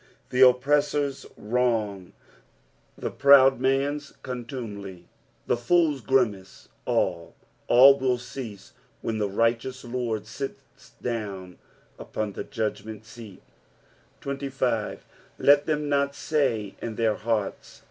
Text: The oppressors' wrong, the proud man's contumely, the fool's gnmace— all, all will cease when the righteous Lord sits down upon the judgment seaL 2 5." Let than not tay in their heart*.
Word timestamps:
The 0.31 0.41
oppressors' 0.41 1.27
wrong, 1.37 2.13
the 2.97 3.11
proud 3.11 3.59
man's 3.59 4.13
contumely, 4.23 5.07
the 5.45 5.55
fool's 5.55 6.01
gnmace— 6.01 6.69
all, 6.85 7.35
all 7.67 7.99
will 7.99 8.17
cease 8.17 8.73
when 9.03 9.19
the 9.19 9.29
righteous 9.29 9.83
Lord 9.83 10.25
sits 10.25 10.93
down 11.03 11.59
upon 11.99 12.33
the 12.33 12.43
judgment 12.43 13.05
seaL 13.05 13.43
2 14.21 14.49
5." 14.49 15.05
Let 15.37 15.67
than 15.67 15.87
not 15.87 16.13
tay 16.13 16.75
in 16.81 16.95
their 16.95 17.13
heart*. 17.17 17.59